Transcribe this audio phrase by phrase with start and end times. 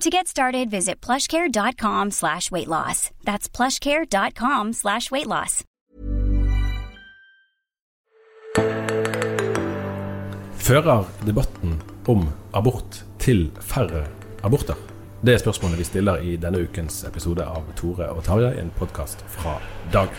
[0.00, 3.10] To get started, visit plushcare.com slash weight loss.
[3.24, 5.64] That's plushcare.com slash weight loss.
[10.62, 14.06] Fører debatten om abort til færre
[14.42, 14.78] aborter?
[15.26, 19.24] Det er spørsmålet vi stiller i denne ukens episode av Tore og Tarjei, en podkast
[19.30, 19.56] fra
[19.92, 20.10] Dag.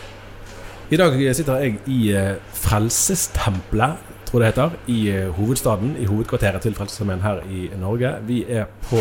[0.91, 6.61] I dag sitter jeg i eh, Frelsestempelet, tror det heter, i eh, hovedstaden, i hovedkvarteret
[6.61, 8.13] til Frelsesarmeen her i Norge.
[8.27, 8.99] Vi er på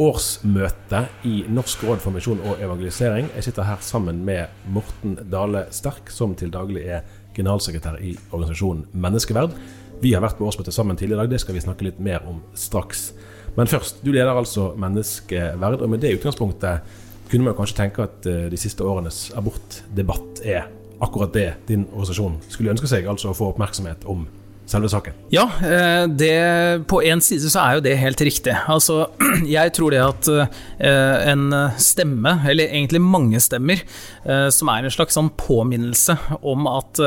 [0.00, 3.28] årsmøte i Norsk råd for misjon og evangelisering.
[3.36, 7.04] Jeg sitter her sammen med Morten Dale Sterk, som til daglig er
[7.36, 9.52] generalsekretær i organisasjonen Menneskeverd.
[10.00, 12.24] Vi har vært på årsmøte sammen tidligere i dag, det skal vi snakke litt mer
[12.30, 13.10] om straks.
[13.58, 16.96] Men først, du leder altså Menneskeverd, og med det utgangspunktet
[17.30, 22.40] kunne man kanskje tenke at eh, de siste årenes abortdebatt er akkurat det din organisasjon
[22.48, 24.24] skulle ønske seg, altså å få oppmerksomhet om
[24.70, 25.16] selve saken?
[25.34, 28.54] Ja, eh, det, på en side så er jo det helt riktig.
[28.70, 29.08] Altså,
[29.56, 31.48] jeg tror det at eh, en
[31.80, 33.82] stemme, eller egentlig mange stemmer,
[34.24, 36.16] eh, som er en slags sånn påminnelse
[36.46, 37.00] om at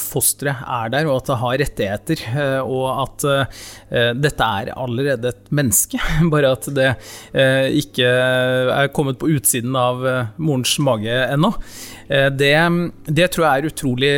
[0.00, 2.22] fosteret er der, og at det har rettigheter,
[2.62, 3.24] og at
[4.16, 6.00] dette er allerede et menneske,
[6.32, 6.88] bare at det
[7.76, 10.04] ikke er kommet på utsiden av
[10.40, 11.52] morens mage ennå.
[12.08, 12.52] Det,
[13.04, 14.12] det, tror jeg er utrolig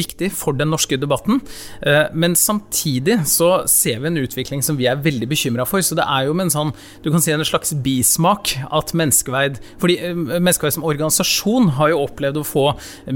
[0.00, 1.42] viktig for den norske debatten.
[1.86, 5.82] Eh, men samtidig så ser vi en utvikling som vi er veldig bekymra for.
[5.84, 6.72] Så det er jo med en sånn,
[7.04, 12.00] du kan si en slags bismak at Menneskeverd fordi menneskeveid Menneskeverd som organisasjon har jo
[12.04, 12.64] opplevd å få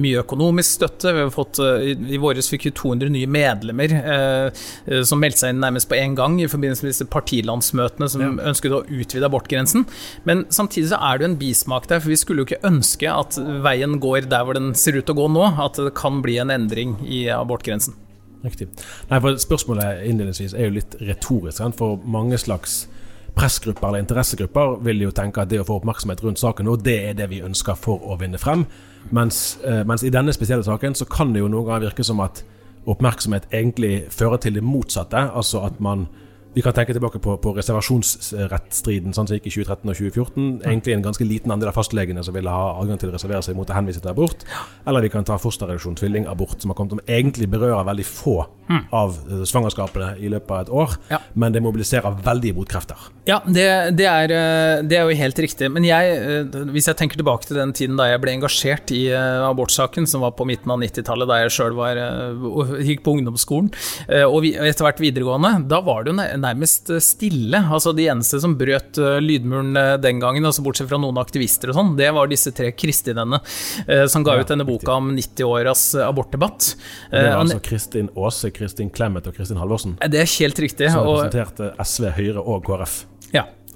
[0.01, 1.13] mye økonomisk støtte.
[1.15, 5.55] Vi har fått, eh, I våres fikk vi 200 nye medlemmer eh, som meldte seg
[5.55, 8.31] inn nærmest på én gang i forbindelse med disse partilandsmøtene som ja.
[8.51, 9.87] ønsket å utvide abortgrensen.
[10.29, 13.11] Men samtidig så er det jo en bismak der, for vi skulle jo ikke ønske
[13.11, 16.23] at veien går der hvor den ser ut til å gå nå, at det kan
[16.25, 17.97] bli en endring i abortgrensen.
[18.45, 18.69] Riktig.
[19.11, 21.63] Nei, for Spørsmålet innledningsvis er jo litt retorisk.
[21.79, 22.85] For mange slags
[23.35, 26.99] pressgrupper eller interessegrupper vil jo tenke at det å få oppmerksomhet rundt saken nå, det
[27.09, 28.67] er det vi ønsker for å vinne frem.
[29.15, 32.21] Mens, eh, mens i denne spesielle saken så kan det jo noen ganger virke som
[32.25, 32.45] at
[32.87, 35.31] oppmerksomhet egentlig fører til det motsatte.
[35.35, 36.07] Altså at man
[36.55, 40.45] vi kan tenke tilbake på, på reservasjonsrettstriden sånn som gikk i 2013 og 2014.
[40.63, 43.59] Egentlig en ganske liten andel av fastlegene som ville ha adgang til å reservere seg
[43.59, 44.45] mot å henvise til abort.
[44.87, 48.37] Eller vi kan ta fosterreduksjon, tvillingabort, som har kommet om egentlig berører veldig få
[48.69, 48.83] mm.
[48.95, 50.95] av eh, svangerskapene i løpet av et år.
[51.11, 51.21] Ja.
[51.35, 53.09] Men det mobiliserer veldig motkrefter.
[53.27, 53.67] Ja, det,
[53.99, 55.73] det, er, eh, det, er, jo helt riktig.
[55.75, 59.03] Men jeg, eh, hvis jeg tenker tilbake til den tiden da jeg ble engasjert i
[59.15, 61.75] abortsaken, som var på midten av 90-tallet, da jeg sjøl
[62.85, 63.71] gikk på ungdomsskolen,
[64.29, 67.61] og etter hvert videregående, da var det jo nærmest eh, stille.
[67.65, 71.73] Altså De eneste som brøt eh, lydmuren eh, den gangen, altså bortsett fra noen aktivister
[71.73, 73.41] og sånn, det var disse tre kristinene
[74.11, 76.75] som ga ut denne boka om 90 åras abortdebatt.
[77.11, 79.97] Det var altså Kristin Aase, Kristin Clemet og Kristin Halvorsen?
[80.01, 80.91] Det er helt riktig.
[80.93, 83.03] Som representerte SV, Høyre og KrF.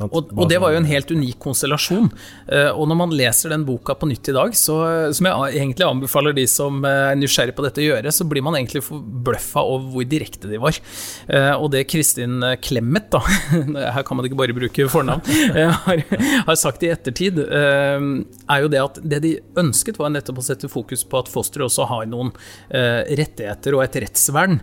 [0.06, 2.08] Og, og, det var jo en helt unik konstellasjon.
[2.46, 4.78] Eh, og når man leser den boka på nytt i dag, så,
[5.16, 8.58] som jeg egentlig anbefaler de som er nysgjerrig på dette å gjøre, så blir man
[8.58, 10.78] egentlig forbløffa over hvor direkte de var.
[11.26, 13.22] Eh, og det Kristin Clemet, da,
[13.96, 15.24] her kan man ikke bare bruke fornavn,
[15.58, 16.04] eh, har,
[16.46, 20.70] har sagt i ettertid, er jo det at det de ønsket, var nettopp å sette
[20.70, 22.30] fokus på at fosteret også har noen
[22.68, 24.58] rettigheter og et rettsvern.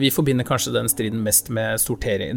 [0.00, 1.80] Vi forbinder kanskje den striden mest med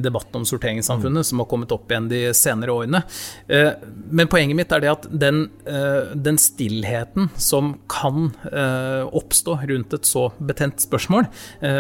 [0.01, 1.27] debatten om sorteringssamfunnet, mm.
[1.29, 3.04] som har kommet opp igjen enn de senere årene.
[3.48, 3.72] Eh,
[4.10, 10.07] men poenget mitt er det at den, eh, den stillheten som kan oppstå rundt et
[10.07, 11.25] så betent spørsmål,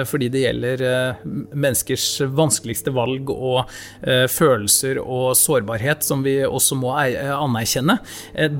[0.07, 0.81] fordi det gjelder
[1.53, 2.05] menneskers
[2.35, 3.69] vanskeligste valg og
[4.31, 7.97] følelser og sårbarhet, som vi også må anerkjenne,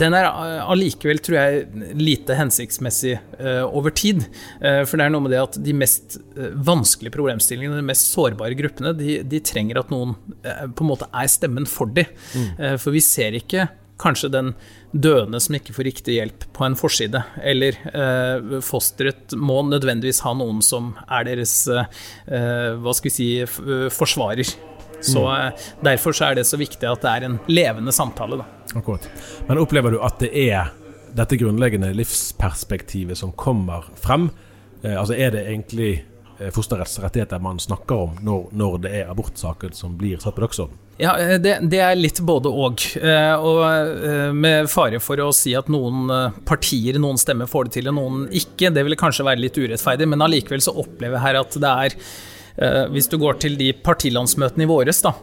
[0.02, 0.30] den er
[0.66, 3.18] allikevel, tror jeg, lite hensiktsmessig
[3.68, 4.26] over tid.
[4.60, 6.20] For det er noe med det at de mest
[6.70, 11.08] vanskelige problemstillingene, de mest sårbare gruppene, de, de trenger at noen eh, på en måte
[11.10, 12.10] er stemmen for dem.
[12.36, 12.50] Mm.
[12.60, 13.68] Eh, for vi ser ikke
[14.00, 14.54] kanskje den
[14.96, 20.32] døende som ikke får riktig hjelp på en forside, eller eh, fosteret må nødvendigvis ha
[20.40, 23.30] noen som er deres eh, hva skal vi si,
[23.92, 24.56] forsvarer.
[25.02, 25.48] Så mm.
[25.48, 28.42] Eh, Derfor så er det så viktig at det er en levende samtale.
[28.42, 28.48] Da.
[28.80, 29.08] Akkurat.
[29.48, 30.74] Men opplever du at det er
[31.16, 34.30] dette grunnleggende livsperspektivet som kommer frem?
[34.84, 36.06] Eh, altså Er det egentlig
[36.40, 40.78] Eh, fosterrettsrettigheter man snakker om når, når det er abortsaker som blir satt på dagsorden?
[41.00, 42.84] Ja, eh, det, det, er litt både og.
[42.96, 46.08] Eh, og med fare for å si at noen
[46.48, 50.08] partier, noen stemmer får det til og noen ikke, det vil kanskje være litt urettferdig,
[50.08, 51.98] men allikevel så opplever jeg her at det er
[52.92, 55.14] Hvis du går til de partilandsmøtene i våres, da,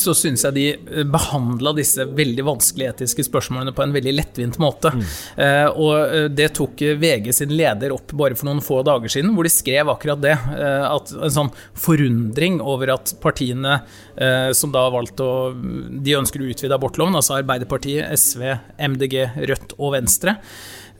[0.00, 4.58] så syns jeg de eh, behandla disse veldig vanskelige etiske spørsmålene på en veldig lettvint
[4.62, 4.92] måte.
[4.94, 5.04] Mm.
[5.44, 9.34] Eh, og eh, det tok VG sin leder opp bare for noen få dager siden,
[9.36, 10.36] hvor de skrev akkurat det.
[10.56, 13.78] Eh, at En sånn forundring over at partiene
[14.16, 18.46] eh, som da har valgt å De ønsker å utvide abortloven, altså Arbeiderpartiet, SV,
[18.92, 19.18] MDG,
[19.52, 20.38] Rødt og Venstre.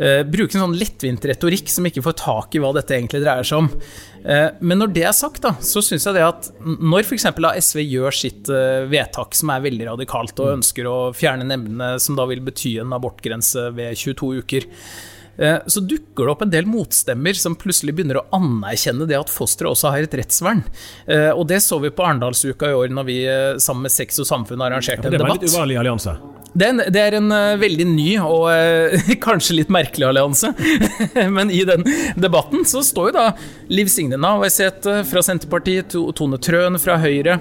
[0.03, 3.47] Uh, bruker en sånn lettvint retorikk som ikke får tak i hva dette egentlig dreier
[3.47, 3.69] seg om.
[4.25, 7.29] Uh, men når det er sagt, da, så syns jeg det at når f.eks.
[7.69, 10.57] SV gjør sitt uh, vedtak som er veldig radikalt, og mm.
[10.59, 14.67] ønsker å fjerne nemndene, som da vil bety en abortgrense ved 22 uker,
[15.41, 19.73] så dukker det opp en del motstemmer som plutselig begynner å anerkjenne det at fosteret
[19.73, 20.61] også har et rettsvern.
[21.33, 23.17] Og det så vi på Arendalsuka i år, når vi
[23.63, 25.19] sammen med Sex og Samfunn arrangerte en debatt.
[25.19, 26.17] Det var en litt uvanlig allianse?
[26.53, 30.51] Det er, en, det er en veldig ny og eh, kanskje litt merkelig allianse.
[31.37, 31.87] Men i den
[32.21, 33.27] debatten så står jo da
[33.73, 37.39] Liv Signe Navarsete fra Senterpartiet, Tone Trøen fra Høyre.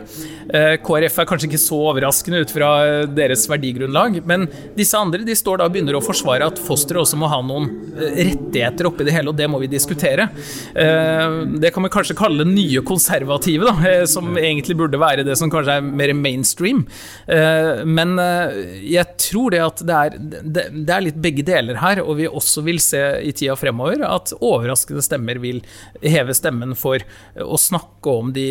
[0.47, 2.71] Eh, KrF er kanskje ikke så overraskende ut fra
[3.11, 4.47] deres verdigrunnlag, men
[4.77, 7.67] disse andre de står da og begynner å forsvare at fosteret også må ha noen
[8.01, 10.29] rettigheter oppi det hele, og det må vi diskutere.
[10.71, 15.77] Det kan vi kanskje kalle nye konservative, da, som egentlig burde være det som kanskje
[15.79, 16.83] er mer mainstream.
[17.27, 22.17] Men jeg tror det at det er, det, det er, litt begge deler her, og
[22.19, 25.61] vi også vil se i tida fremover at overraskende stemmer vil
[26.01, 27.03] heve stemmen for
[27.41, 28.47] å snakke om de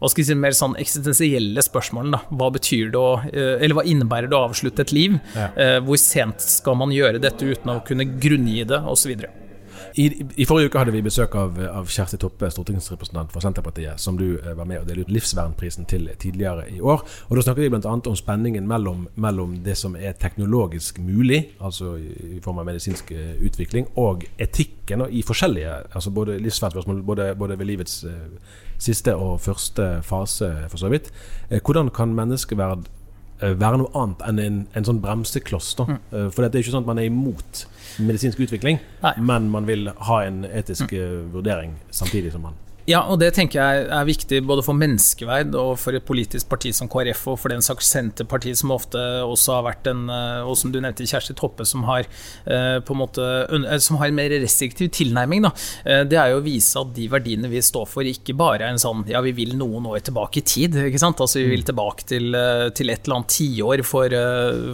[0.00, 2.16] hva skal vi si, mer sånn eksistensielle spørsmålene.
[2.16, 2.36] Da.
[2.40, 5.16] Hva betyr det å eh, Eller hva innebærer det å avslutte et liv?
[5.36, 9.16] Eh, hvor sent skal man gjøre dette uten å kunne grunngi det, osv.
[9.94, 14.18] I, I, forrige uke hadde vi besøk av, av, Kjersti Toppe, stortingsrepresentant for Senterpartiet, som
[14.18, 17.02] du eh, var med å dele ut livsvernprisen til tidligere i år.
[17.28, 17.94] Og Da snakket vi bl.a.
[17.96, 23.34] om spenningen mellom, mellom, det som er teknologisk mulig, altså i, form av medisinsk uh,
[23.46, 28.14] utvikling, og etikken og i forskjellige altså både livsvernspørsmål, både, både ved livets uh,
[28.80, 31.10] siste og første fase, for så vidt.
[31.50, 32.88] Hvordan kan menneskeverd
[33.40, 35.74] være noe annet enn en, en sånn bremsekloss?
[35.78, 35.86] da?
[35.88, 36.00] Mm.
[36.32, 37.64] For det er ikke sånn at man er imot
[38.00, 39.14] medisinsk utvikling, Nei.
[39.18, 41.30] men man vil ha en etisk mm.
[41.34, 42.58] vurdering samtidig som man
[42.90, 46.72] ja, og det tenker jeg er viktig både for menneskeverd og for et politisk parti
[46.74, 50.56] som KrF, og for den saks Senterparti som ofte også har vært en eh, Og
[50.58, 53.26] som du nevnte, Kjersti Toppe, som har eh, på en måte
[53.82, 55.44] Som har en mer restriktiv tilnærming.
[55.46, 55.52] Da.
[55.84, 58.74] Eh, det er jo å vise at de verdiene vi står for, ikke bare er
[58.74, 61.20] en sånn Ja, vi vil noen år tilbake i tid, ikke sant.
[61.22, 61.68] Altså vi vil mm.
[61.70, 62.36] tilbake til,
[62.76, 64.14] til et eller annet tiår for,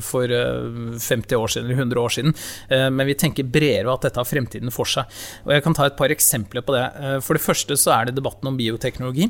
[0.04, 2.34] for 50 år siden eller 100 år siden.
[2.94, 5.10] Men vi tenker bredere, og at dette har fremtiden for seg.
[5.46, 6.84] Og jeg kan ta et par eksempler på det.
[7.26, 9.28] For det første så er er det debatten om bioteknologi.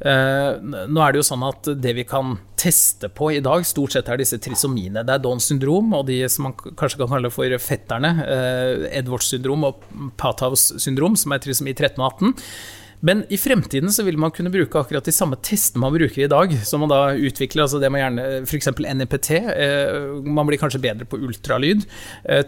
[0.00, 3.94] Eh, nå er det jo sånn at det vi kan teste på i dag, stort
[3.94, 5.04] sett er disse trisomiene.
[5.06, 8.14] Det er Downs syndrom og de som man kanskje kan kalle for fetterne.
[8.24, 9.84] Eh, Edwards syndrom og
[10.20, 12.34] Pathaus syndrom, som er trisomi 13 og 18.
[13.06, 16.30] Men i fremtiden så vil man kunne bruke akkurat de samme testene man bruker i
[16.32, 18.70] dag, som man da utvikler, altså det man gjerne F.eks.
[18.72, 21.84] NIPT, eh, man blir kanskje bedre på ultralyd,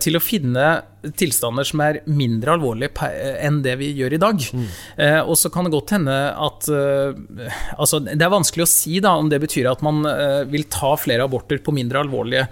[0.00, 0.70] til å finne
[1.19, 3.09] tilstander som er mindre alvorlige
[3.45, 4.43] enn det vi gjør i dag.
[4.50, 4.64] Mm.
[5.05, 8.99] Eh, og så kan det godt hende at eh, Altså, det er vanskelig å si
[9.02, 12.47] da, om det betyr at man eh, vil ta flere aborter på mindre alvorlige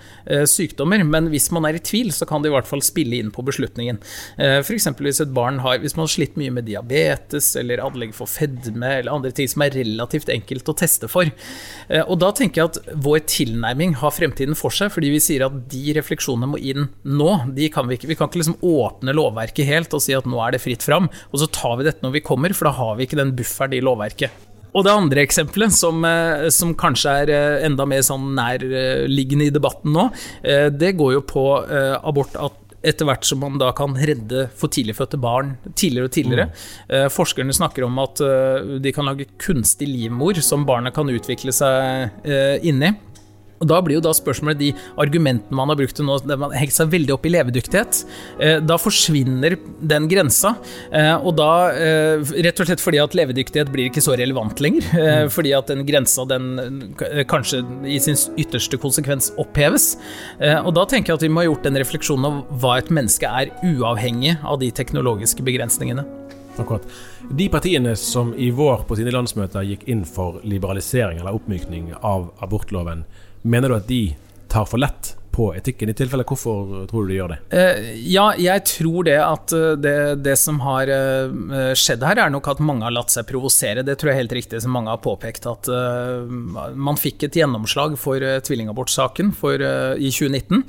[0.49, 3.33] sykdommer, men hvis man er i tvil, så kan det i hvert fall spille inn
[3.35, 3.99] på beslutningen.
[4.39, 4.89] Eh, F.eks.
[5.01, 8.93] hvis et barn har Hvis man har slitt mye med diabetes eller anlegg for fedme
[9.01, 11.29] eller andre ting som er relativt enkelt å teste for.
[11.97, 15.59] Og da tenker jeg at vår tilnærming har fremtiden for seg, fordi vi sier at
[15.73, 17.31] de refleksjonene må inn nå.
[17.57, 18.11] De kan vi ikke.
[18.11, 20.85] Vi kan ikke ikke liksom åpne lovverket helt og si at nå er det fritt
[20.85, 23.35] fram, og så tar vi dette når vi kommer, for da har vi ikke den
[23.37, 24.45] bufferen i lovverket.
[24.77, 29.55] Og det andre eksempelet, som, eh, som kanskje er eh, enda mer sånn nærliggende i
[29.55, 30.11] debatten nå,
[30.45, 31.45] eh, det går jo på
[31.97, 36.45] abort at etter hvert som man da kan redde for tidligfødte barn tidligere og tidligere.
[36.87, 37.09] Mm.
[37.11, 38.21] forskerne snakker om at
[38.85, 42.13] de kan lage kunstig livmor som barna kan utvikle seg
[42.63, 42.93] inni.
[43.61, 44.71] Og Da blir jo da spørsmålet de
[45.01, 48.01] argumentene man har brukt til nå, der man hengt seg veldig opp i levedyktighet.
[48.41, 50.57] Eh, da forsvinner den grensa.
[50.93, 54.85] Eh, og da, eh, rett og slett fordi at levedyktighet blir ikke så relevant lenger.
[54.97, 55.31] Mm.
[55.33, 56.95] Fordi at den grensa den
[57.29, 59.97] kanskje i sin ytterste konsekvens oppheves.
[60.41, 63.29] Og da tenker jeg at vi må ha gjort den refleksjonen av hva et menneske
[63.29, 66.05] er, uavhengig av de teknologiske begrensningene.
[66.57, 66.83] Akkurat.
[67.31, 72.31] De partiene som i vår på sine landsmøter gikk inn for liberalisering eller oppmykning av
[72.45, 73.05] abortloven,
[73.47, 74.17] Mener du at de
[74.51, 75.91] tar for lett på etikken.
[75.93, 77.39] I tilfelle, hvorfor tror du de gjør det?
[77.53, 82.33] Eh, ja, jeg tror det at eh, det, det som har uh, skjedd her, er
[82.33, 83.85] nok at mange har latt seg provosere.
[83.85, 85.49] Det tror jeg er helt riktig, som mange har påpekt.
[85.51, 86.25] At uh,
[86.73, 90.63] man fikk et gjennomslag for tvillingabortsaken i 2019.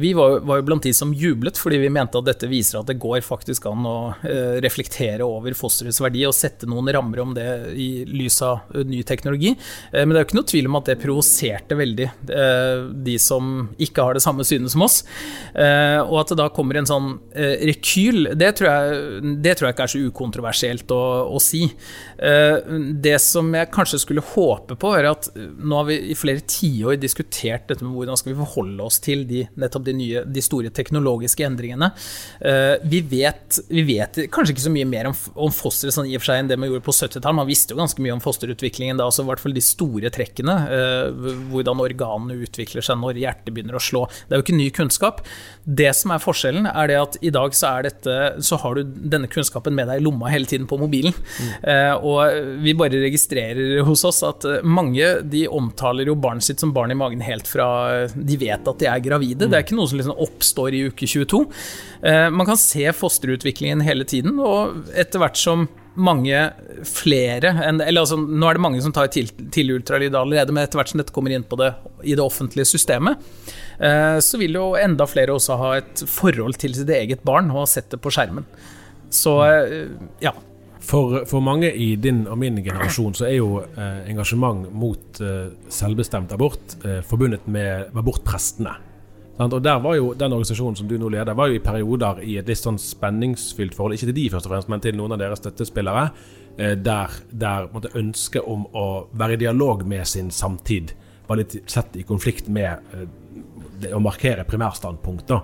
[0.00, 2.88] vi var, var, jo blant de som jublet, fordi vi mente at dette viser at
[2.88, 3.96] det går faktisk an å
[4.62, 7.46] reflektere over fosterets verdi og sette noen rammer om det
[7.80, 9.54] i lys av ny teknologi.
[9.92, 12.08] men det er jo ikke noe tvil om at det provoserte veldig
[13.08, 15.02] de som ikke har det samme synet som oss.
[15.54, 19.68] Uh, og at det da kommer en sånn uh, rekyl, det tror, jeg, det tror,
[19.68, 21.00] jeg, ikke er så ukontroversielt å,
[21.34, 21.64] å si.
[22.18, 22.58] Uh,
[23.04, 26.98] det som jeg kanskje skulle håpe på, er at nå har vi i flere tiår
[27.00, 30.72] diskutert dette med hvordan skal vi forholde oss til de, nettopp de, nye, de store
[30.74, 31.90] teknologiske endringene.
[32.90, 35.16] vi, vet, vi vet kanskje ikke så mye mer om,
[35.46, 37.38] om fosteret sånn i og for seg enn det man gjorde på 70-tallet.
[37.38, 40.56] Man visste jo ganske mye om fosterutviklingen da, altså i hvert fall de store trekkene.
[41.52, 44.04] hvordan organene utvikler seg når hjertet begynner begynner å slå.
[44.28, 45.22] Det er jo ikke ny kunnskap.
[45.64, 49.30] Det som er forskjellen, er det at i dag så, dette, så har du denne
[49.32, 51.14] kunnskapen med deg i lomma hele tiden på mobilen.
[51.40, 51.52] Mm.
[51.72, 56.62] Eh, og vi bare registrerer hos oss at eh, mange de omtaler jo barnet sitt
[56.62, 57.68] som barn i magen helt fra
[58.14, 59.46] de vet at de er gravide.
[59.46, 59.50] Mm.
[59.50, 61.44] Det er ikke noe som liksom oppstår i uke 22.
[62.04, 66.38] Eh, man kan se fosterutviklingen hele tiden, og etter hvert som mange
[66.88, 70.64] flere enn, eller altså, Nå er det mange som tar til, til ultralyd allerede, men
[70.64, 71.70] etter hvert som dette kommer inn på det
[72.02, 73.20] i det offentlige systemet,
[73.78, 77.62] eh, så vil jo enda flere også ha et forhold til sitt eget barn og
[77.64, 78.48] ha sett det på skjermen.
[79.14, 80.34] Så eh, ja.
[80.84, 85.54] For, for, mange i din og min generasjon så er jo eh, engasjement mot eh,
[85.72, 88.74] selvbestemt abort eh, forbundet med abortprestene.
[89.38, 92.36] Og der var jo Den organisasjonen som du nå leder, var jo i perioder i
[92.38, 95.18] et litt sånn spenningsfylt forhold, ikke til de først og fremst, men til noen av
[95.18, 96.04] deres støttespillere,
[96.56, 100.94] eh, der, der ønsket om å være i dialog med sin samtid
[101.26, 103.06] var litt sett i konflikt med eh,
[103.82, 105.26] det å markere primærstandpunkt.
[105.28, 105.42] da.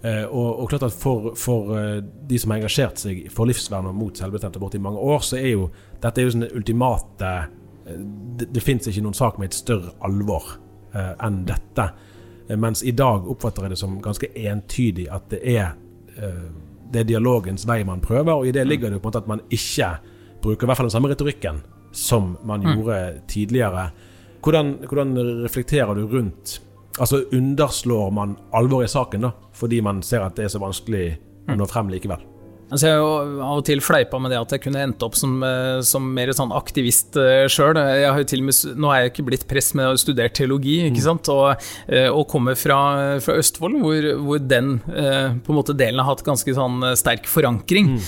[0.00, 3.98] Uh, og, og, klart at For, for de som har engasjert seg for livsvern og
[3.98, 5.66] mot selvbestemt abort i mange år, så er jo
[6.00, 7.32] dette er jo sånn ultimate
[7.84, 10.54] Det, det fins ikke noen sak med et større alvor
[10.94, 11.84] enn dette.
[12.58, 15.74] Mens i dag oppfatter jeg det som ganske entydig at det er,
[16.90, 19.22] det er dialogens vei man prøver, og i det ligger det jo på en måte
[19.22, 19.90] at man ikke
[20.42, 21.60] bruker i hvert fall den samme retorikken
[21.92, 22.72] som man mm.
[22.72, 23.90] gjorde tidligere.
[24.42, 25.14] Hvordan, hvordan
[25.44, 26.60] reflekterer du rundt
[26.98, 31.04] Altså underslår man alvoret i saken da, fordi man ser at det er så vanskelig
[31.48, 32.24] å nå frem likevel?
[32.70, 35.16] Altså jeg har jo av og til fleipa med det at jeg kunne endt opp
[35.18, 37.74] som, eh, som mer sånn aktivist uh, sjøl.
[37.74, 41.06] Nå er jeg ikke blitt prest, men jeg har studert teologi, ikke mm.
[41.06, 41.30] sant?
[41.34, 42.78] Og, uh, og kommer fra,
[43.24, 47.94] fra Østfold, hvor, hvor den på en måte delen har hatt ganske sånn sterk forankring.
[47.96, 48.04] Mm.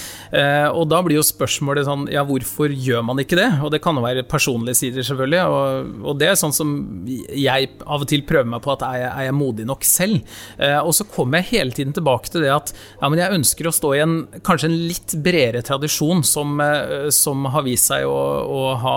[0.76, 3.49] Og da blir jo spørsmålet sånn, ja, hvorfor gjør man ikke det?
[3.64, 5.42] Og det kan jo være personlige sider, selvfølgelig.
[5.52, 6.73] Og, og det er sånn som
[7.07, 10.23] jeg av og til prøver meg på at er jeg, er jeg modig nok selv?
[10.83, 13.75] og så kommer jeg hele tiden tilbake til det at ja, men jeg ønsker å
[13.75, 14.16] stå i en
[14.52, 18.97] kanskje en litt bredere tradisjon som, eh, som har vist seg å, å ha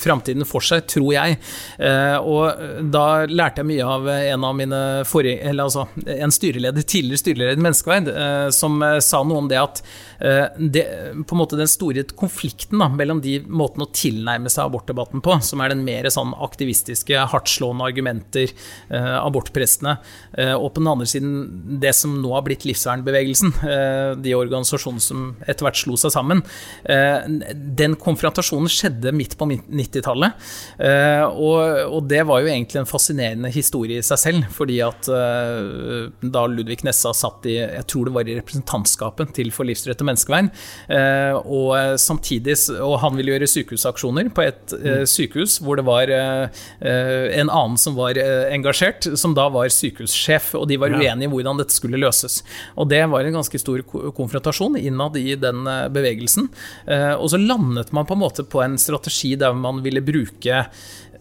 [0.00, 1.38] framtiden for seg, tror jeg.
[1.78, 6.86] Eh, og da lærte jeg mye av en av mine forrige, eller altså en styreleder,
[6.86, 9.84] tidligere styreleder i Menneskeverd, eh, som sa noe om det at
[10.24, 10.82] det,
[11.26, 15.34] på en måte den store konflikten da, mellom de måtene å tilnærme seg abortdebatten på,
[15.44, 18.52] som er den mer sånn aktivistiske, hardtslående argumenter,
[18.94, 19.96] abortprestene,
[20.54, 21.34] og på den andre siden
[21.82, 23.52] det som nå har blitt livsvernbevegelsen,
[24.24, 26.42] de organisasjonene organisasjonen som etter hvert slo seg sammen.
[26.84, 30.34] Eh, den konfrontasjonen skjedde midt på 90-tallet.
[30.78, 34.48] Eh, og, det var jo egentlig en fascinerende historie i seg selv.
[34.54, 39.50] Fordi at eh, da Ludvig Nessa satt i jeg tror det var i representantskapet til
[39.54, 40.48] For livsrett og menneskevern,
[41.48, 45.06] og samtidig Og han ville gjøre sykehusaksjoner på et mm.
[45.08, 50.78] sykehus hvor det var en annen som var engasjert, som da var sykehussjef, og de
[50.80, 52.40] var uenige i hvordan dette skulle løses.
[52.80, 53.84] Og det var en ganske stor
[54.16, 55.64] konfrontasjon innad i den
[55.94, 56.48] bevegelsen.
[57.18, 60.64] Og så landet man på en måte på en strategi der man ville bruke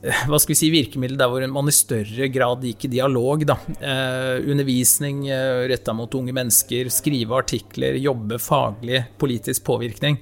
[0.04, 3.46] hva skal vi si, virkemiddel der hvor man i større grad gikk i dialog.
[3.48, 3.56] Da.
[3.80, 10.20] Eh, undervisning eh, retta mot unge mennesker, skrive artikler, jobbe faglig, politisk påvirkning.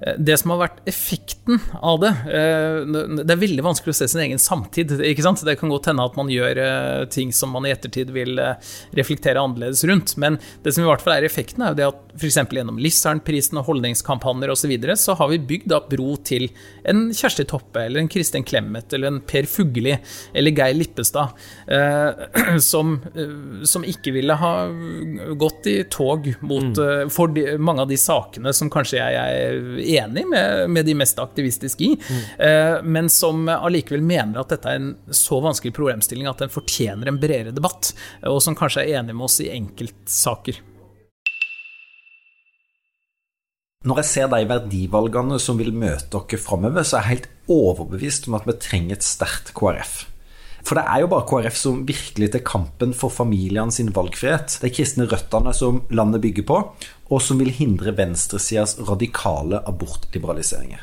[0.00, 4.08] Eh, det som har vært effekten av det eh, Det er veldig vanskelig å se
[4.12, 4.94] sin egen samtid.
[4.94, 5.42] ikke sant?
[5.44, 8.38] Det kan godt hende at man gjør eh, ting som man i ettertid vil
[8.96, 10.14] reflektere annerledes rundt.
[10.20, 12.38] Men det som i hvert fall er effekten, er jo det at f.eks.
[12.54, 14.66] gjennom Lissern-prisen og holdningskampanjer osv.
[14.68, 16.48] Så, videre, så har vi bygd opp bro til
[16.90, 19.94] en Kjersti Toppe eller en Kristin Clemet eller en Per Fugli
[20.36, 21.32] eller Geir Lippestad,
[22.70, 22.98] som,
[23.64, 24.52] som, ikke ville ha
[25.40, 27.08] gått i tog mot mm.
[27.14, 31.18] for de, mange av de sakene som kanskje jeg er enig med, med de mest
[31.22, 32.24] aktivistiske i, mm.
[32.46, 37.10] eh, men som allikevel mener at dette er en så vanskelig problemstilling at den fortjener
[37.10, 37.92] en bredere debatt,
[38.28, 40.60] og som kanskje er enig med oss i enkeltsaker.
[43.86, 48.26] Når jeg ser de verdivalgene som vil møte dere framover, så er jeg helt overbevist
[48.26, 50.00] om at vi trenger et sterkt KrF.
[50.68, 54.58] For det er jo bare KrF som virkelig tar kampen for familiene sin valgfrihet.
[54.60, 56.58] De kristne røttene som landet bygger på,
[57.08, 60.82] og som vil hindre venstresidas radikale abortliberaliseringer.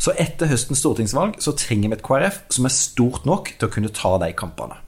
[0.00, 3.74] Så etter høstens stortingsvalg så trenger vi et KrF som er stort nok til å
[3.74, 4.80] kunne ta de kampene.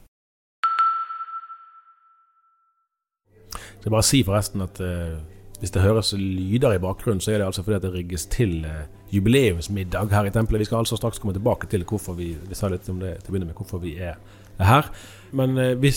[3.52, 5.20] Jeg skal bare si forresten at eh,
[5.60, 8.86] hvis det høres lyder i bakgrunnen, så er det altså fordi det rigges til uh,
[9.12, 10.64] jubileumsmiddag her i tempelet.
[10.64, 13.30] Vi skal altså straks komme tilbake til hvorfor vi, vi sa litt om det til
[13.30, 14.16] å begynne med, hvorfor vi er
[14.62, 14.88] her.
[15.30, 15.92] Men eh, vi,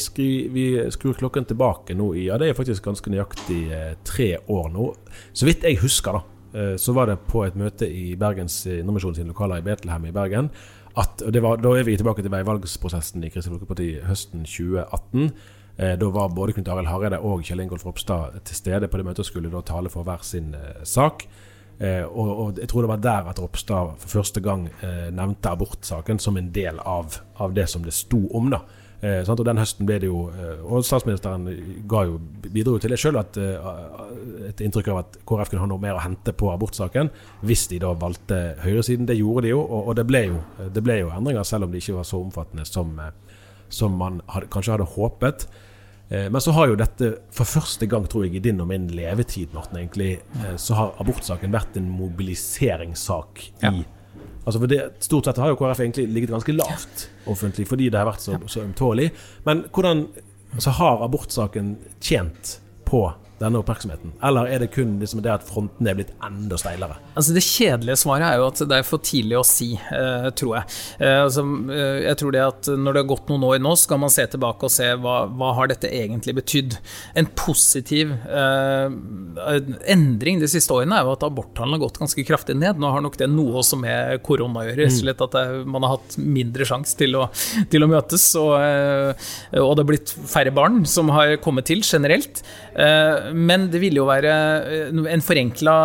[0.51, 4.71] vi, skrur klokken tilbake nå i ja, det er faktisk ganske nøyaktig eh, tre år
[4.73, 4.89] nå.
[5.33, 9.17] Så vidt jeg husker, da, eh, så var det på et møte i Bergens Indremisjon
[9.27, 10.51] lokaler i Betlehem i Bergen
[10.95, 15.33] at var, Da er vi tilbake til veivalgsprosessen i Kristelig Folkeparti høsten 2018.
[15.75, 19.25] Da var både Knut Arild Hareide og Kjell Ingolf Ropstad til stede på det møtet
[19.25, 20.53] og skulle da tale for hver sin
[20.87, 21.25] sak.
[21.75, 24.69] Og, og, jeg tror det var der at Ropstad for første gang
[25.11, 28.47] nevnte abortsaken som en del av, av det som det sto om.
[28.53, 28.61] da
[29.05, 31.43] Eh, og den høsten ble det jo eh, Og statsministeren
[31.89, 32.15] ga jo,
[32.47, 33.67] bidro til det sjøl eh,
[34.49, 37.11] et inntrykk av at KrF kunne ha noe mer å hente på abortsaken
[37.45, 39.07] hvis de da valgte høyresiden.
[39.09, 40.39] Det gjorde de jo, og, og det, ble jo,
[40.71, 44.21] det, ble jo, endringer, selv om de ikke var så omfattende som, eh, som man
[44.31, 45.47] hadde, kanskje hadde håpet.
[46.09, 48.87] Eh, men så har jo dette for første gang, tror jeg, i din og min
[48.93, 53.75] levetid, Morten, egentlig, eh, så har abortsaken vært en mobiliseringssak i ja
[54.45, 57.97] Altså for det, Stort sett har jo KrF egentlig ligget ganske lavt offentlig fordi det
[57.97, 59.07] har vært så, så ømtålig.
[59.47, 60.03] Men hvordan
[60.53, 63.01] altså har abortsaken tjent på
[63.39, 64.13] denne oppmerksomheten?
[64.23, 66.97] Eller er det kun liksom det at frontene er blitt enda steilere?
[67.15, 70.53] Altså Det kjedelige svaret er jo at det er for tidlig å si, uh, tror
[70.59, 70.75] jeg.
[71.01, 73.99] Uh, altså, uh, jeg tror det at Når det har gått noen år nå, skal
[74.01, 76.77] man se tilbake og se hva, hva har dette egentlig betydd.
[77.19, 78.13] En positiv
[79.85, 82.79] endring de siste årene er jo at aborttallene har gått ganske kraftig ned.
[82.79, 85.11] Nå har nok det noe også med korona å gjøre, mm.
[85.13, 87.17] at det, man har hatt mindre sjanse til,
[87.71, 88.27] til, å møtes.
[88.39, 92.43] Og, og, det har blitt færre barn som har kommet til generelt.
[93.33, 94.33] Men det ville jo være
[95.09, 95.75] en forenkla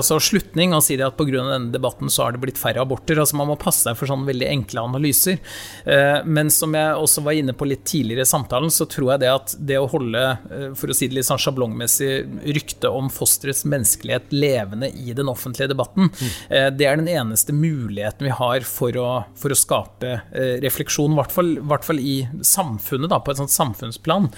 [0.00, 1.42] altså slutning å si det at pga.
[1.44, 3.18] denne debatten så har det blitt færre aborter.
[3.20, 5.38] altså Man må passe seg for sånne veldig enkle analyser.
[5.84, 9.24] Eh, men som jeg også var inne på litt tidligere i samtalen, så tror jeg
[9.24, 12.10] det at det å holde, eh, for å si det litt sånn sjablongmessig,
[12.56, 16.76] ryktet om fosterets menneskelighet levende i den offentlige debatten, mm.
[16.76, 20.12] det er den eneste muligheten vi har for å, for å skape
[20.62, 21.18] refleksjon, i
[21.70, 24.28] hvert fall i samfunnet, da, på et sånt samfunnsplan.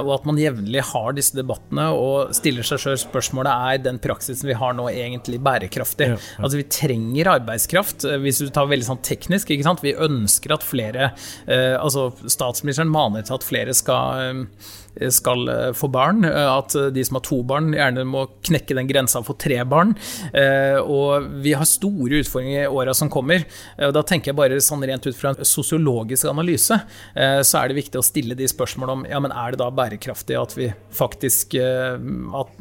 [0.00, 4.48] Og at man jevnlig har disse debattene og stiller seg sjøl spørsmålet er den praksisen
[4.48, 6.08] vi har nå, egentlig egentlig bærekraftig.
[6.08, 6.42] Ja, ja.
[6.42, 8.04] Altså Vi trenger arbeidskraft.
[8.04, 9.84] Eh, hvis du tar veldig sånn teknisk, ikke sant?
[9.84, 11.10] vi ønsker at flere
[11.46, 14.72] eh, Altså Statsministeren maner til at flere skal eh,
[15.10, 16.24] skal eh, få barn.
[16.24, 19.94] Eh, at de som har to barn, gjerne må knekke den grensa for tre barn.
[20.32, 23.44] Eh, og vi har store utfordringer i åra som kommer.
[23.78, 26.76] og Da tenker jeg bare sånn rent ut fra en sosiologisk analyse,
[27.14, 30.36] så er det viktig å stille de spørsmålene om ja, men er det da bærekraftig
[30.38, 32.52] at vi faktisk at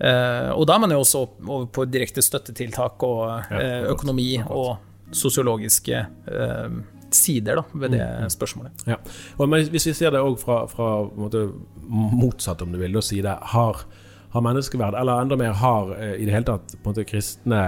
[0.01, 3.51] Og da er man jo også over på direkte støttetiltak og
[3.91, 6.75] økonomi og sosiologiske eh,
[7.11, 8.29] sider da, ved det mm, mm.
[8.29, 8.85] spørsmålet.
[8.87, 8.95] Ja.
[9.37, 11.49] Og Hvis vi ser det òg fra, fra måte,
[11.89, 13.83] motsatt, om du vil, side, har,
[14.31, 17.61] har menneskeverd, eller enda mer har eh, i det hele tatt på en måte kristne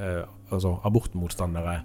[0.00, 1.80] eh, altså abortmotstandere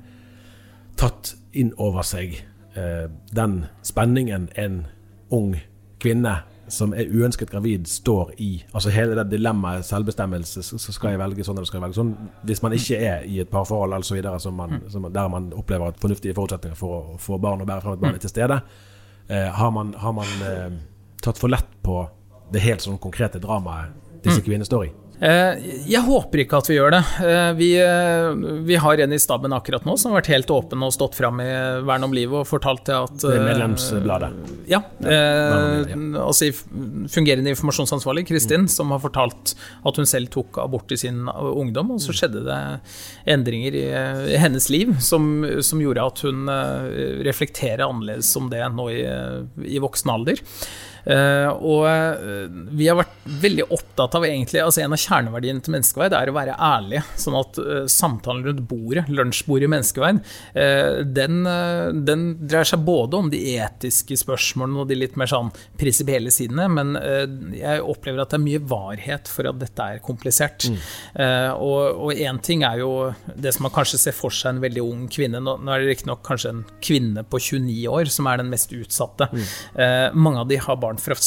[1.00, 2.38] tatt inn over seg
[2.78, 4.84] eh, den spenningen en
[5.34, 5.56] ung
[6.00, 6.40] kvinne
[6.72, 8.64] som er uønsket gravid, står i.
[8.74, 10.64] Altså hele det dilemmaet selvbestemmelse.
[10.64, 12.16] Så skal jeg velge sånn eller skal jeg velge sånn.
[12.48, 14.90] Hvis man ikke er i et parforhold altså videre, som man, mm.
[14.94, 18.04] som, der man opplever at fornuftige forutsetninger for å få barn og bære frem et
[18.06, 18.62] barn er til stede,
[19.28, 20.72] Eh, har man, har man eh,
[21.22, 22.10] tatt for lett på
[22.52, 24.46] det helt sånn konkrete dramaet disse Mm.
[24.46, 24.92] kvinnene står i?
[25.24, 25.56] Eh,
[25.88, 27.02] Jeg håper ikke at vi gjør det.
[27.24, 28.34] Eh, Vi, eh,
[28.68, 31.40] vi har en i staben akkurat nå som har vært helt åpen og stått fram
[31.40, 31.48] i
[31.88, 34.32] Vern om livet og fortalt det at Det er medlemsbladet.
[34.68, 34.82] Ja.
[35.00, 36.50] Eh, altså
[37.14, 39.56] fungerende informasjonsansvarlig, Kristin, som har fortalt
[39.86, 42.60] at hun selv tok abort i sin ungdom, og så skjedde det
[43.28, 43.86] endringer i,
[44.34, 46.48] i hennes liv som, som gjorde at hun
[47.24, 49.04] reflekterer annerledes om det nå i,
[49.76, 50.42] i voksen alder.
[51.04, 55.74] Eh, og eh, vi har vært veldig opptatt av egentlig altså En av kjerneverdiene til
[55.76, 60.22] menneskeverd er å være ærlig, Sånn at eh, samtalen rundt bordet, lunsjbordet i menneskeverd,
[60.60, 61.44] eh, den,
[62.08, 66.66] den dreier seg både om de etiske spørsmålene og de litt mer sånn prinsipielle sidene,
[66.72, 66.94] men
[67.56, 70.68] jeg opplever at det er mye varhet for at dette er komplisert.
[70.70, 70.80] Mm.
[71.58, 72.92] og én ting er jo
[73.36, 75.42] det som man kanskje ser for seg en veldig ung kvinne.
[75.44, 79.30] Nå er det riktignok kanskje en kvinne på 29 år som er den mest utsatte.
[79.34, 80.20] Mm.
[80.20, 81.18] mange av de har barn fra,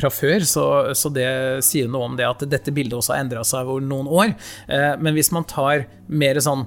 [0.00, 0.66] fra før, så,
[0.98, 1.28] så det
[1.66, 4.34] sier noe om det at dette bildet også har endra seg over noen år.
[4.68, 6.66] Eh, men hvis man tar mer sånn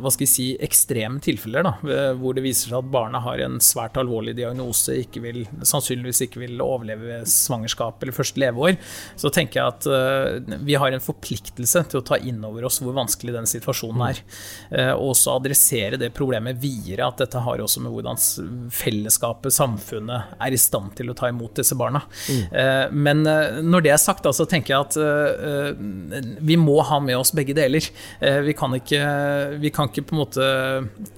[0.00, 3.42] hva skal vi si, ekstreme tilfeller, da, eh, hvor det viser seg at barnet har
[3.44, 8.78] en svært alvorlig diagnose, ikke vil, sannsynligvis ikke vil overleve svangerskap eller første leveår,
[9.20, 12.80] så tenker jeg at eh, vi har en forpliktelse til å ta inn over oss
[12.82, 14.22] hvor vanskelig den situasjonen er.
[14.70, 18.20] Eh, og også adressere det problemet videre, at dette har også med hvordan
[18.74, 22.02] fellesskapet, samfunnet, er i stand til å ta imot disse barna.
[22.30, 22.92] Mm.
[23.06, 27.00] men eh, når det er sagt, så tenker jeg at eh, eh, vi må ha
[27.02, 27.84] med oss begge deler.
[28.20, 29.00] Eh, vi, kan ikke,
[29.62, 30.46] vi kan ikke på en måte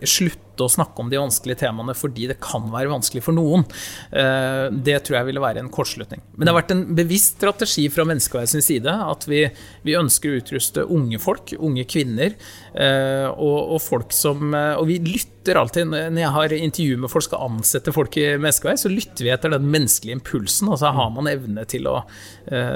[0.06, 3.64] slutte å snakke om de vanskelige temaene fordi det kan være vanskelig for noen.
[4.12, 6.22] Eh, det tror jeg ville være en kortslutning.
[6.36, 9.44] Men det har vært en bevisst strategi fra menneskeverdets side at vi,
[9.86, 12.36] vi ønsker å utruste unge folk, unge kvinner,
[12.74, 17.12] eh, og, og folk som eh, Og vi lytter alltid når jeg har intervju med
[17.12, 20.70] folk, skal ansette folk i menneskeverd, så lytter vi etter den menneskelige impulsen.
[20.70, 22.02] Altså har man evne til å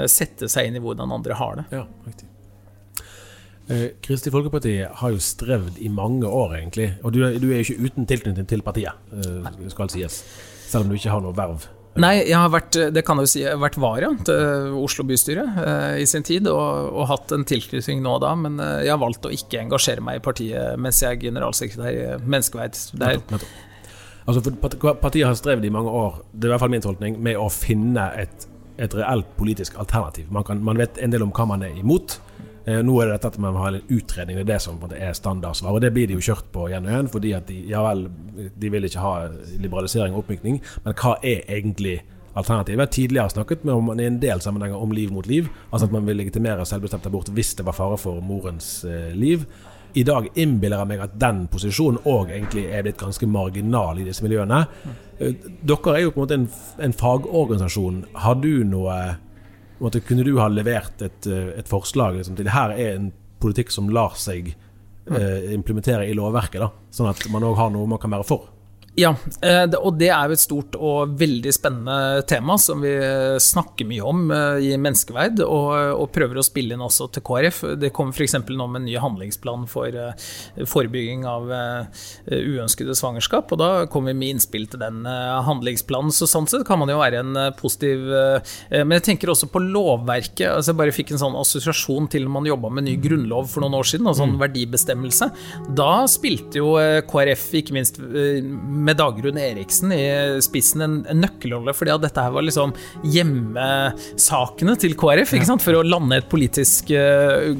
[0.09, 1.69] sette seg inn i hvordan andre har det.
[1.75, 2.27] Ja, riktig.
[3.67, 6.91] Eh, Kristelig Folkeparti har jo strevd i mange år, egentlig.
[7.03, 10.21] Og du, du er jo ikke uten tilknytning til partiet, eh, skal sies.
[10.67, 11.67] Selv om du ikke har noe verv.
[11.97, 15.05] Nei, jeg har vært, det kan jeg jo si, jeg har vært vara til Oslo
[15.09, 18.83] bystyre eh, i sin tid, og, og hatt en tilknytning nå og da, men eh,
[18.85, 22.77] jeg har valgt å ikke engasjere meg i partiet mens jeg er generalsekretær i Menneskeverd.
[23.01, 23.17] Er.
[24.27, 24.43] Altså,
[25.01, 27.49] Partiet har strevd i mange år, det er i hvert fall min tolkning, med å
[27.53, 28.45] finne et,
[28.77, 30.29] et reelt politisk alternativ.
[30.29, 32.19] Man, kan, man vet en del om hva man er imot.
[32.67, 35.15] Eh, nå er det dette at man har en utredning, det er det som er
[35.15, 35.77] standardsvar.
[35.77, 38.07] Og det blir de jo kjørt på igjen og igjen, fordi at de, ja vel,
[38.59, 39.13] de vil ikke ha
[39.55, 42.01] liberalisering og oppmykning, men hva er egentlig
[42.37, 42.75] alternativet?
[42.75, 45.87] Jeg har tidligere snakket med om i en del sammenhenger om liv mot liv, altså
[45.87, 49.47] at man vil legitimere selvbestemt abort hvis det var fare for morens eh, liv.
[49.97, 54.05] I dag innbiller jeg meg at den posisjonen òg egentlig er blitt ganske marginal i
[54.05, 54.59] disse miljøene.
[55.23, 56.49] Eh, Dere er jo på en måte en,
[56.83, 58.03] en fagorganisasjon.
[58.25, 58.97] Har du noe
[59.79, 63.11] måte, Kunne du ha levert et, eh, et forslag liksom, til her er en
[63.41, 64.53] politikk som lar seg
[65.11, 68.49] eh, implementere i lovverket, da, sånn at man òg har noe man kan være for?
[68.97, 69.11] Ja,
[69.45, 72.95] eh, og det er jo et stort og veldig spennende tema som vi
[73.45, 75.67] snakker mye om eh, i menneskeverd, og,
[76.01, 77.59] og prøver å spille inn også til KrF.
[77.77, 78.33] Det kommer f.eks.
[78.49, 80.25] nå med en ny handlingsplan for eh,
[80.65, 81.45] forebygging av
[82.33, 86.09] uønskede svangerskap, og da kommer vi med innspill til den handlingsplanen.
[86.15, 88.01] Så sånn sett kan man jo være en positiv
[88.71, 90.47] Men jeg tenker også på lovverket.
[90.49, 93.63] altså Jeg bare fikk en sånn assosiasjon til når man jobba med ny grunnlov for
[93.63, 95.29] noen år siden, og sånn verdibestemmelse.
[95.77, 96.73] Da spilte jo
[97.11, 98.01] KrF, ikke minst
[98.87, 100.03] med Dagrun Eriksen i
[100.43, 102.73] spissen, en, en nøkkelrolle, fordi at dette her var liksom
[103.03, 105.65] hjemmesakene til KrF, ikke sant?
[105.65, 107.51] for å lande et politisk uh,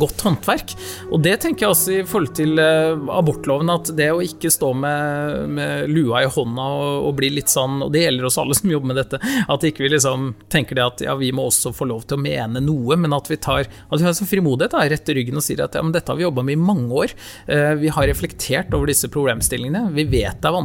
[0.00, 0.74] godt håndverk.
[1.12, 4.72] Og det tenker jeg også i forhold til uh, abortloven, at det å ikke stå
[4.76, 8.56] med, med lua i hånda og, og bli litt sånn, og det gjelder oss alle
[8.58, 11.74] som jobber med dette, at ikke vi liksom tenker det at ja, vi må også
[11.76, 14.74] få lov til å mene noe, men at vi tar at vi har så frimodighet,
[14.74, 17.02] da, retter ryggen og sier at ja, men dette har vi jobba med i mange
[17.04, 17.14] år.
[17.50, 19.88] uh, Vi har reflektert over disse problemstillingene.
[19.94, 20.61] Vi vet det er vanskelig.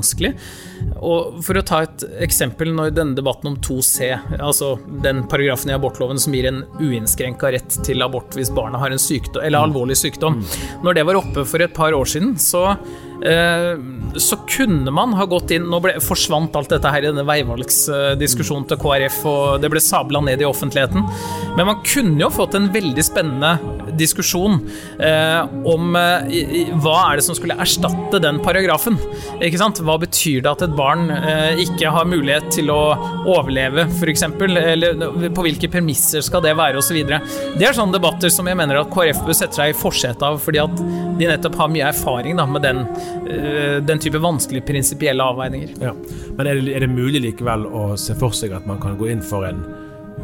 [0.97, 5.75] Og For å ta et eksempel, når denne debatten om 2C, altså den paragrafen i
[5.77, 9.97] abortloven som gir en uinnskrenka rett til abort hvis barnet har en sykdom, eller alvorlig
[9.99, 10.41] sykdom,
[10.85, 12.75] når det var oppe for et par år siden, så
[13.17, 18.67] så kunne man ha gått inn Nå ble, forsvant alt dette her i denne veivalgsdiskusjonen
[18.69, 21.05] til KrF, og det ble sabla ned i offentligheten.
[21.57, 23.55] Men man kunne jo fått en veldig spennende
[23.97, 24.59] diskusjon
[24.99, 28.97] eh, om eh, hva er det som skulle erstatte den paragrafen.
[29.41, 29.81] Ikke sant?
[29.85, 32.81] Hva betyr det at et barn eh, ikke har mulighet til å
[33.25, 34.27] overleve, f.eks.?
[34.47, 36.99] Eller på hvilke premisser skal det være, osv.
[37.07, 40.39] Det er sånne debatter som jeg mener at KrF bør sette seg i forsetet av,
[40.43, 40.81] fordi at
[41.17, 43.06] de nettopp har mye erfaring da, med den eh,
[43.87, 45.73] den type vanskelige prinsipielle avveininger.
[45.83, 45.93] Ja.
[46.37, 49.11] Men er det, er det mulig likevel å se for seg at man kan gå
[49.11, 49.61] inn for en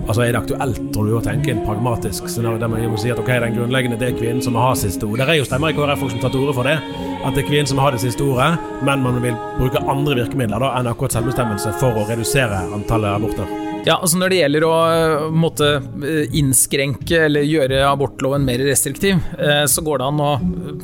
[0.08, 3.12] Altså Er det aktuelt tror du, å tenke en pragmatisk scenario der man må si
[3.13, 5.22] at ok, den grunnleggende det er kvinnen som har ha siste ord?
[5.22, 6.78] Det er jo stemmer i KrF som tar til orde for det,
[7.24, 8.52] at det er kvinnen som har det siste ordet,
[8.84, 13.62] men man vil bruke andre virkemidler da enn akkurat selvbestemmelse for å redusere antallet aborter.
[13.84, 19.19] Ja, altså Når det gjelder å eh, måtte eh, innskrenke eller gjøre abortloven mer restriktiv,
[19.36, 20.30] eh, så går det an å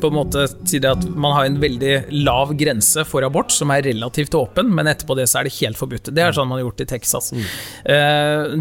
[0.00, 1.94] på en måte si det at man har en veldig
[2.26, 5.80] lav grense for abort, som er relativt åpen, men etterpå det så er det helt
[5.80, 6.12] forbudt.
[6.12, 7.30] Det er sånn man har gjort i Texas.
[7.36, 7.44] Mm.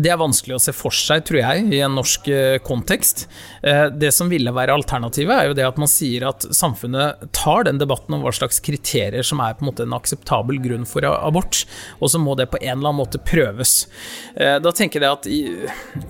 [0.04, 2.28] Det er vanskelig å se for seg, tror jeg, i en norsk
[2.66, 3.26] kontekst.
[3.62, 7.80] Det som ville være alternativet, er jo det at man sier at samfunnet tar den
[7.82, 11.64] debatten om hva slags kriterier som er på en måte en akseptabel grunn for abort,
[12.00, 13.86] og så må det på en eller annen måte prøves.
[14.36, 15.40] Eh, da tenker jeg at i,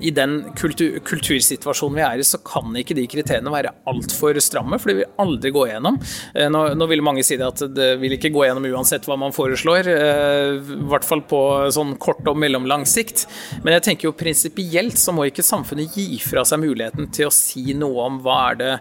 [0.03, 4.79] i den kultur, kultursituasjonen vi er i, så kan ikke de kriteriene være altfor stramme,
[4.79, 5.99] for det vil aldri gå igjennom.
[6.33, 9.17] Eh, nå, nå vil mange si det at det vil ikke gå igjennom uansett hva
[9.19, 11.41] man foreslår, eh, i hvert fall på
[11.75, 13.25] sånn kort og mellomlang sikt.
[13.63, 17.33] Men jeg tenker jo prinsipielt så må ikke samfunnet gi fra seg muligheten til å
[17.33, 18.71] si noe om hva er det,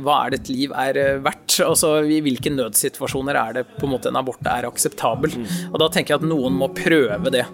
[0.00, 1.58] hva er det et liv er verdt.
[1.64, 5.34] Altså i hvilke nødsituasjoner er det på en måte en abort er akseptabel.
[5.70, 7.44] Og da tenker jeg at noen må prøve det.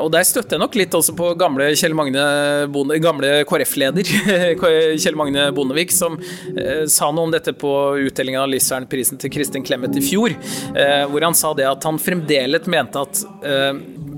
[0.00, 2.24] Og der støtter jeg nok litt også på gamle Kjell Magne
[2.72, 4.08] Bonde, gamle KrF-leder
[5.02, 7.72] Kjell Magne Bondevik, som eh, sa noe om dette på
[8.06, 10.34] utdelingen av Lizern-prisen til Kristin Clemet i fjor,
[10.74, 13.72] eh, hvor han sa det at han fremdeles mente at eh,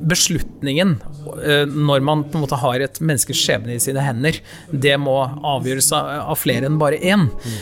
[0.06, 0.96] beslutningen
[1.42, 4.38] eh, når man på en måte har et menneskes skjebne i sine hender,
[4.70, 7.26] det må avgjøres av, flere enn bare én.
[7.26, 7.56] Mm.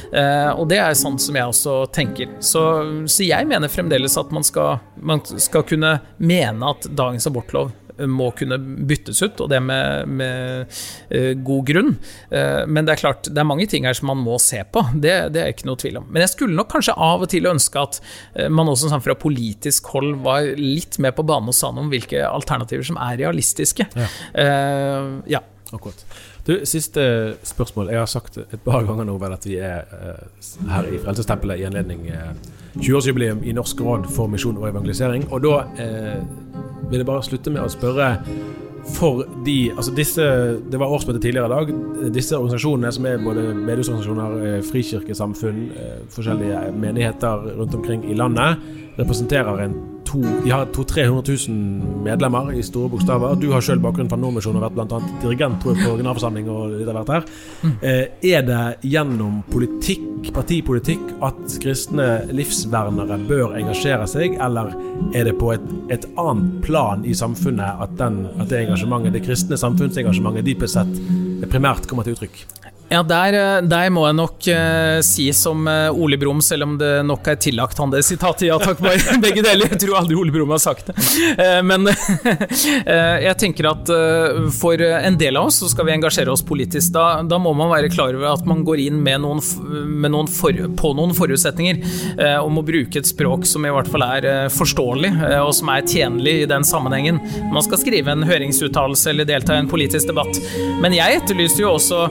[0.58, 2.30] Og det er sånn som jeg også tenker.
[2.44, 2.62] Så,
[3.10, 7.72] så jeg mener fremdeles at man skal, man skal kunne mene at dagens abortlov
[8.10, 10.66] må kunne byttes ut, og det med, med
[11.12, 11.92] uh, god grunn.
[12.32, 14.82] Uh, men det er klart, det er mange ting her som man må se på,
[14.94, 16.08] det, det er ikke noe tvil om.
[16.10, 19.16] Men jeg skulle nok kanskje av og til ønske at uh, man også sånn, fra
[19.18, 23.18] politisk hold var litt mer på banen og sa noe om hvilke alternativer som er
[23.20, 23.86] realistiske.
[23.94, 24.08] Ja.
[25.30, 25.40] ja.
[25.74, 26.04] Akkurat.
[26.44, 27.02] Du, siste
[27.46, 27.90] spørsmål.
[27.92, 29.88] Jeg har sagt et par ganger nå vel at vi er
[30.68, 32.04] her i Frelsestempelet i anledning
[32.76, 35.28] 20-årsjubileum i Norsk råd for misjon og evangelisering.
[35.30, 35.60] Og da
[36.90, 38.08] vil jeg bare slutte med å spørre
[38.84, 40.22] for de Altså disse
[40.70, 41.72] Det var årsmøte tidligere i dag.
[42.14, 48.56] Disse organisasjonene, som er både bedehusorganisasjoner, eh, frikirkesamfunn, eh, forskjellige menigheter rundt omkring i landet,
[48.98, 53.36] representerer en to, de har 200 000 medlemmer i store bokstaver.
[53.40, 55.00] Du har sjøl bakgrunn fra Nordmisjonen og vært bl.a.
[55.24, 56.50] dirigent tror jeg, på generalforsamling.
[56.50, 57.28] og litt av hvert her.
[57.64, 57.74] Mm.
[57.90, 58.62] Eh, er det
[58.94, 64.72] gjennom politikk, partipolitikk at kristne livsvernere bør engasjere seg, eller
[65.16, 69.24] er det på et, et annet plan i samfunnet at, den, at det engasjementet, det
[69.26, 71.00] kristne samfunnsengasjementet dypest sett
[71.50, 72.63] primært kommer til uttrykk?
[72.94, 76.76] Ja, der, eh, der, må jeg nok uh, si som uh, Ole Brumm, selv om
[76.78, 78.46] det nok er tillagt han det sitatet.
[78.46, 79.72] Ja takk, bare begge deler.
[79.72, 80.94] Jeg tror aldri Ole Brumm har sagt det.
[81.40, 81.88] Uh, men
[83.24, 83.90] jeg tenker at
[84.54, 86.92] for en del av oss så skal vi engasjere oss politisk.
[86.94, 89.40] Da, da må man være klar over at man går inn noen,
[90.04, 91.80] noen for, på noen forutsetninger
[92.42, 96.36] om å bruke et språk som i hvert fall er forståelig, og som er tjenlig
[96.42, 97.20] i den sammenhengen.
[97.54, 100.40] Man skal skrive en høringsuttalelse eller delta i en politisk debatt.
[100.82, 102.04] Men jeg etterlyste jo også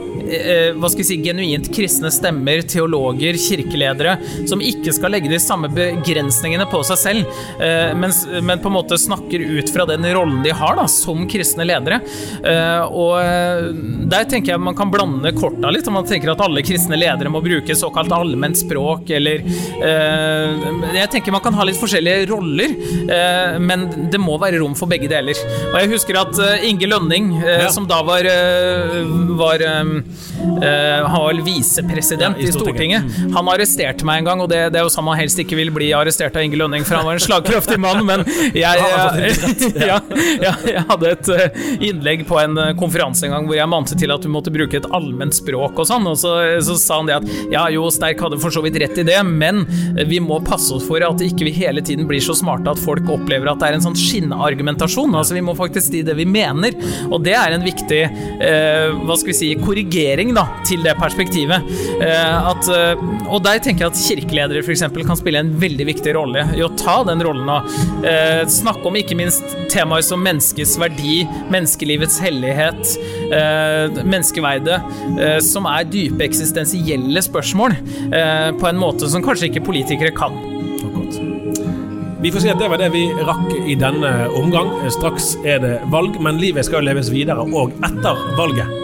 [0.78, 4.16] hva skal vi si, genuint kristne stemmer, teologer, kirkeledere,
[4.48, 8.12] som ikke skal legge de samme begrensningene på seg selv, eh, men,
[8.44, 12.00] men på en måte snakker ut fra den rollen de har da, som kristne ledere.
[12.44, 13.70] Eh, og eh,
[14.10, 17.32] der tenker jeg man kan blande korta litt, og man tenker at alle kristne ledere
[17.32, 19.42] må bruke såkalt allment språk, eller
[20.94, 22.74] Jeg tenker man kan ha litt forskjellige roller,
[23.60, 25.38] men det må være rom for begge deler.
[25.70, 27.68] Og jeg husker at Inge Lønning, ja.
[27.72, 28.28] som da var,
[29.38, 29.64] var
[30.64, 33.04] han var visepresident ja, i Stortinget.
[33.04, 33.34] Mm.
[33.36, 35.72] Han arresterte meg en gang, og det, det er jo sånn man helst ikke vil
[35.74, 38.24] bli arrestert av Inge Lønning, for han var en slagkraftig mann, men
[38.56, 38.84] jeg,
[39.90, 39.98] ja,
[40.42, 43.98] ja, jeg hadde et eh, innlegg på en eh, konferanse en gang hvor jeg mante
[43.98, 47.10] til at du måtte bruke et allment språk og sånn, og så, så, sa han
[47.10, 49.64] det at ja, jo, Sterk hadde for så vidt rett i det, men
[50.08, 53.08] vi må passe oss for at ikke vi hele tiden blir så smarte at folk
[53.12, 55.14] opplever at det er en sånn skinnargumentasjon.
[55.14, 56.76] Altså, vi må faktisk si det vi mener,
[57.10, 61.66] og det er en viktig eh, hva skal vi si, korrigering da, til det perspektivet.
[62.02, 64.84] Eh, at, eh, og der tenker jeg at kirkeledere f.eks.
[64.94, 67.68] kan spille en veldig viktig rolle i å ta den rollen og
[68.06, 72.94] eh, snakke om ikke minst temaer som menneskets verdi, menneskelivets hellighet,
[74.04, 74.76] menneskeverdet,
[75.44, 77.74] som er dype eksistensielle spørsmål,
[78.60, 80.36] på en måte som kanskje ikke politikere kan.
[82.24, 84.70] Vi får si at det var det vi rakk i denne omgang.
[84.94, 88.83] Straks er det valg, men livet skal leves videre òg etter valget.